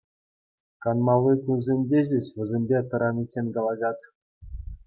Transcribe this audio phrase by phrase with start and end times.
[0.85, 4.03] Канмалли кунсенче ҫеҫ вӗсемпе тӑраниччен калаҫать.